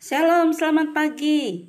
[0.00, 1.68] Shalom, selamat pagi.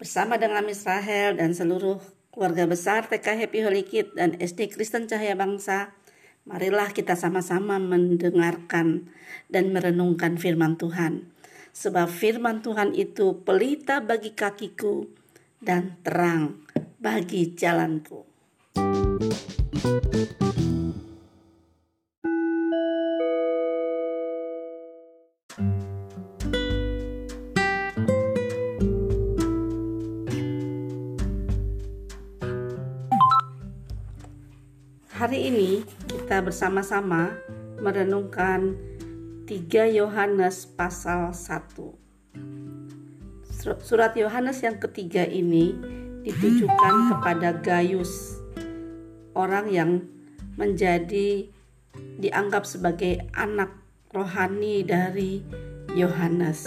[0.00, 2.00] Bersama dengan Miss Rahel dan seluruh
[2.32, 5.92] keluarga besar TK Happy Holy Kid dan SD Kristen Cahaya Bangsa,
[6.48, 9.12] marilah kita sama-sama mendengarkan
[9.52, 11.28] dan merenungkan firman Tuhan.
[11.76, 15.04] Sebab firman Tuhan itu pelita bagi kakiku
[15.60, 16.64] dan terang
[16.96, 18.24] bagi jalanku.
[35.28, 37.36] Hari ini kita bersama-sama
[37.84, 38.80] merenungkan
[39.44, 39.60] 3
[39.92, 41.84] Yohanes pasal 1.
[43.84, 45.76] Surat Yohanes yang ketiga ini
[46.24, 48.40] ditujukan kepada Gaius,
[49.36, 50.08] orang yang
[50.56, 51.44] menjadi
[52.16, 53.76] dianggap sebagai anak
[54.16, 55.44] rohani dari
[55.92, 56.64] Yohanes.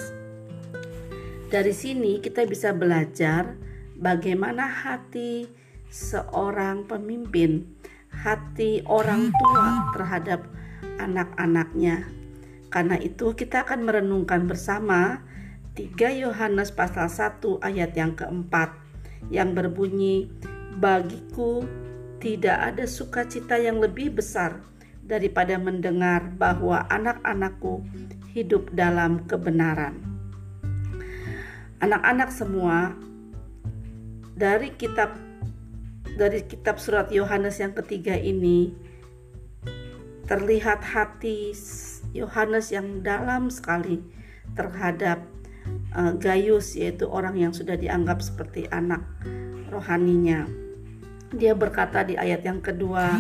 [1.50, 3.58] Dari sini kita bisa belajar
[3.98, 5.50] bagaimana hati
[5.90, 7.81] seorang pemimpin
[8.22, 10.46] hati orang tua terhadap
[11.02, 12.06] anak-anaknya.
[12.70, 15.26] Karena itu kita akan merenungkan bersama
[15.74, 18.78] 3 Yohanes pasal 1 ayat yang keempat
[19.34, 20.30] yang berbunyi
[20.78, 21.66] bagiku
[22.22, 24.62] tidak ada sukacita yang lebih besar
[25.02, 27.82] daripada mendengar bahwa anak-anakku
[28.32, 29.98] hidup dalam kebenaran.
[31.82, 32.94] Anak-anak semua
[34.38, 35.18] dari kitab
[36.16, 38.76] dari kitab surat Yohanes yang ketiga ini
[40.28, 41.52] terlihat hati
[42.16, 44.00] Yohanes yang dalam sekali
[44.56, 45.24] terhadap
[45.96, 49.04] uh, Gaius yaitu orang yang sudah dianggap seperti anak
[49.72, 50.48] rohaninya.
[51.32, 53.16] Dia berkata di ayat yang kedua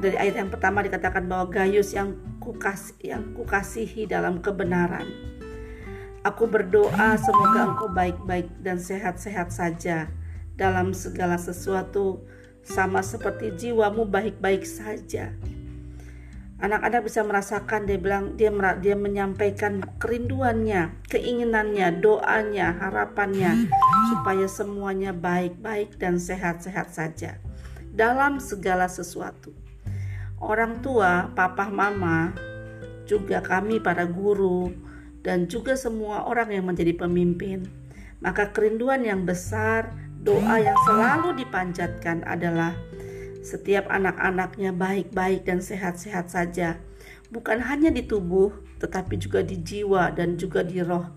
[0.00, 5.08] dari ayat yang pertama dikatakan bahwa Gaius yang kukasih yang kukasihi dalam kebenaran.
[6.22, 10.06] Aku berdoa semoga engkau baik-baik dan sehat-sehat saja
[10.62, 12.22] dalam segala sesuatu
[12.62, 15.34] sama seperti jiwamu baik-baik saja.
[16.62, 23.66] Anak-anak bisa merasakan dia bilang dia dia menyampaikan kerinduannya, keinginannya, doanya, harapannya
[24.14, 27.42] supaya semuanya baik-baik dan sehat-sehat saja
[27.90, 29.50] dalam segala sesuatu.
[30.38, 32.30] Orang tua, papa, mama,
[33.10, 34.70] juga kami para guru
[35.26, 37.66] dan juga semua orang yang menjadi pemimpin,
[38.22, 39.90] maka kerinduan yang besar
[40.22, 42.78] Doa yang selalu dipanjatkan adalah
[43.42, 46.78] setiap anak-anaknya baik-baik dan sehat-sehat saja,
[47.34, 51.10] bukan hanya di tubuh, tetapi juga di jiwa dan juga di roh.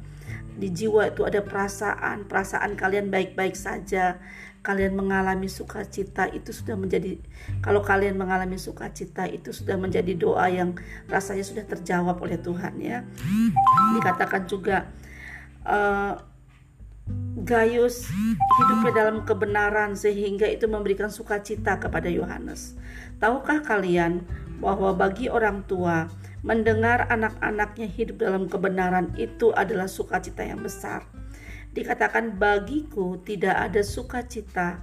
[0.57, 4.17] Di jiwa itu ada perasaan, perasaan kalian baik-baik saja.
[4.66, 7.22] Kalian mengalami sukacita itu sudah menjadi
[7.61, 10.73] kalau kalian mengalami sukacita itu sudah menjadi doa yang
[11.05, 13.05] rasanya sudah terjawab oleh Tuhan ya.
[14.01, 14.89] Dikatakan juga
[15.61, 16.17] uh,
[17.45, 18.09] Gaius
[18.57, 22.73] hidupnya dalam kebenaran sehingga itu memberikan sukacita kepada Yohanes.
[23.22, 24.25] Tahukah kalian
[24.57, 26.09] bahwa bagi orang tua
[26.41, 31.05] mendengar anak-anaknya hidup dalam kebenaran itu adalah sukacita yang besar.
[31.78, 34.81] Dikatakan bagiku tidak ada sukacita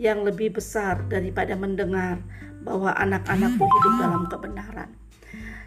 [0.00, 2.24] yang lebih besar daripada mendengar
[2.64, 4.90] bahwa anak-anakku hidup dalam kebenaran.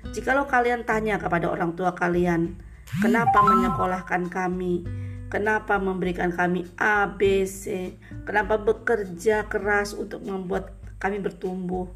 [0.10, 2.58] Jikalau kalian tanya kepada orang tua kalian,
[3.04, 4.88] kenapa menyekolahkan kami?
[5.32, 7.96] Kenapa memberikan kami A, B, C?
[8.28, 11.88] Kenapa bekerja keras untuk membuat kami bertumbuh?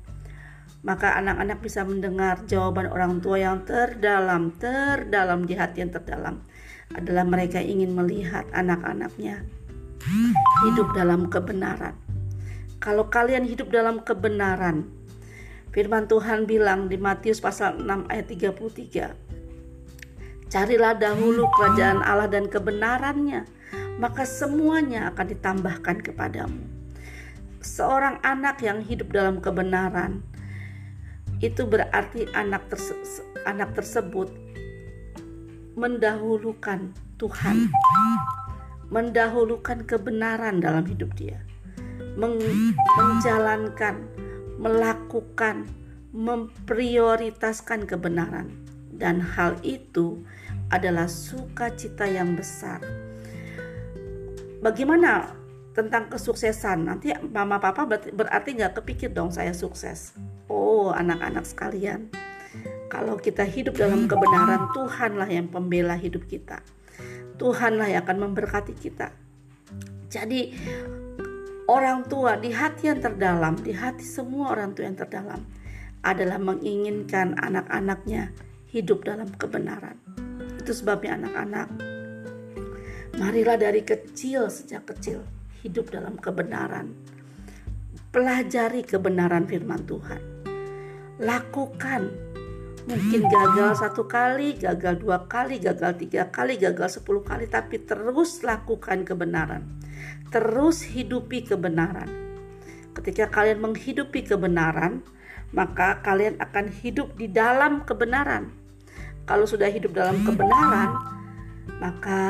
[0.87, 6.47] Maka anak-anak bisa mendengar jawaban orang tua yang terdalam, terdalam di hati yang terdalam
[6.95, 9.43] adalah mereka ingin melihat anak-anaknya
[10.63, 11.97] hidup dalam kebenaran.
[12.79, 14.85] Kalau kalian hidup dalam kebenaran,
[15.73, 19.24] firman Tuhan bilang di Matius pasal 6 ayat 33,
[20.55, 23.43] Carilah dahulu kerajaan Allah dan kebenarannya,
[23.99, 26.63] maka semuanya akan ditambahkan kepadamu.
[27.59, 30.23] Seorang anak yang hidup dalam kebenaran
[31.43, 32.95] itu berarti anak terse
[33.43, 34.31] anak tersebut
[35.75, 37.67] mendahulukan Tuhan,
[38.95, 41.43] mendahulukan kebenaran dalam hidup dia,
[42.15, 42.39] Men
[42.95, 44.07] menjalankan,
[44.55, 45.67] melakukan,
[46.15, 48.47] memprioritaskan kebenaran,
[48.95, 50.23] dan hal itu
[50.73, 52.81] adalah sukacita yang besar.
[54.61, 55.29] Bagaimana
[55.77, 56.89] tentang kesuksesan?
[56.89, 60.17] Nanti mama papa berarti nggak kepikir dong saya sukses.
[60.49, 62.09] Oh anak-anak sekalian,
[62.89, 66.63] kalau kita hidup dalam kebenaran Tuhanlah yang pembela hidup kita.
[67.35, 69.11] Tuhanlah yang akan memberkati kita.
[70.07, 70.55] Jadi
[71.67, 75.43] orang tua di hati yang terdalam, di hati semua orang tua yang terdalam
[76.05, 78.31] adalah menginginkan anak-anaknya
[78.71, 80.24] hidup dalam kebenaran.
[80.65, 81.69] Itu sebabnya anak-anak
[83.15, 85.23] Marilah dari kecil, sejak kecil,
[85.63, 86.91] hidup dalam kebenaran.
[88.11, 90.19] Pelajari kebenaran firman Tuhan.
[91.23, 92.11] Lakukan.
[92.89, 98.43] Mungkin gagal satu kali, gagal dua kali, gagal tiga kali, gagal sepuluh kali, tapi terus
[98.43, 99.63] lakukan kebenaran.
[100.27, 102.11] Terus hidupi kebenaran.
[102.99, 105.05] Ketika kalian menghidupi kebenaran,
[105.55, 108.64] maka kalian akan hidup di dalam kebenaran.
[109.25, 111.01] Kalau sudah hidup dalam kebenaran,
[111.81, 112.23] maka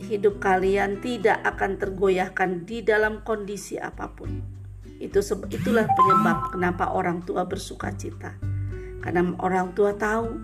[0.00, 4.60] hidup kalian tidak akan tergoyahkan di dalam kondisi apa pun.
[5.00, 8.36] Itu itulah penyebab kenapa orang tua bersuka cita.
[9.00, 10.36] Karena orang tua tahu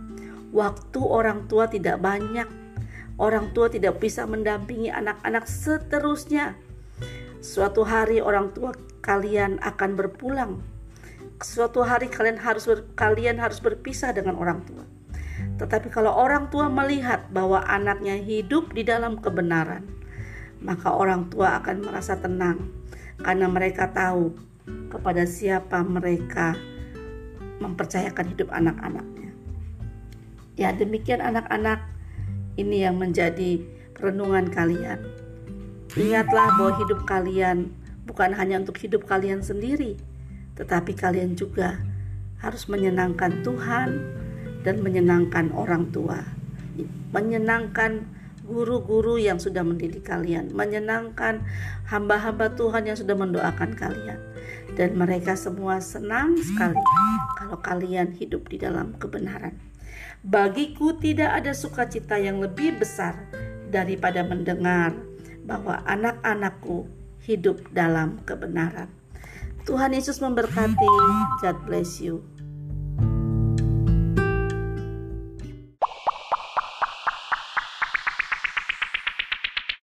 [0.56, 2.48] waktu orang tua tidak banyak.
[3.20, 6.56] Orang tua tidak bisa mendampingi anak-anak seterusnya.
[7.44, 8.72] Suatu hari orang tua
[9.04, 10.64] kalian akan berpulang.
[11.40, 12.64] Suatu hari kalian harus
[12.96, 14.95] kalian harus berpisah dengan orang tua.
[15.56, 19.88] Tetapi kalau orang tua melihat bahwa anaknya hidup di dalam kebenaran,
[20.60, 22.72] maka orang tua akan merasa tenang
[23.20, 24.36] karena mereka tahu
[24.92, 26.56] kepada siapa mereka
[27.60, 29.32] mempercayakan hidup anak-anaknya.
[30.60, 31.80] Ya, demikian anak-anak
[32.60, 33.60] ini yang menjadi
[33.96, 35.00] renungan kalian.
[35.96, 37.72] Ingatlah bahwa hidup kalian
[38.04, 39.96] bukan hanya untuk hidup kalian sendiri,
[40.60, 41.80] tetapi kalian juga
[42.40, 43.88] harus menyenangkan Tuhan
[44.66, 46.26] dan menyenangkan orang tua,
[47.14, 48.10] menyenangkan
[48.42, 51.46] guru-guru yang sudah mendidik kalian, menyenangkan
[51.86, 54.18] hamba-hamba Tuhan yang sudah mendoakan kalian,
[54.74, 56.82] dan mereka semua senang sekali
[57.38, 59.54] kalau kalian hidup di dalam kebenaran.
[60.26, 63.14] Bagiku tidak ada sukacita yang lebih besar
[63.70, 64.90] daripada mendengar
[65.46, 66.90] bahwa anak-anakku
[67.22, 68.90] hidup dalam kebenaran.
[69.66, 70.90] Tuhan Yesus memberkati.
[71.42, 72.22] God bless you.